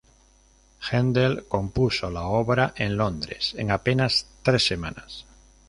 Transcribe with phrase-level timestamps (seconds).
[0.89, 5.25] Händel compuso la obra en Londres, en apenas tres semanas.